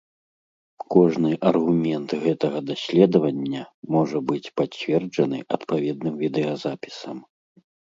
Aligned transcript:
Кожны 0.95 1.31
аргумент 1.49 2.09
гэтага 2.25 2.59
даследавання 2.71 3.63
можа 3.99 4.25
быць 4.33 4.45
пацверджаны 4.65 5.37
адпаведным 5.55 6.13
відэазапісам. 6.27 7.17